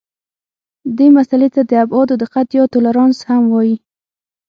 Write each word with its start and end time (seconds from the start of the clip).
دې 0.97 1.07
مسئلې 1.17 1.49
ته 1.55 1.61
د 1.69 1.71
ابعادو 1.83 2.15
دقت 2.23 2.47
یا 2.57 2.63
تولرانس 2.73 3.17
هم 3.29 3.43
وایي. 3.53 3.75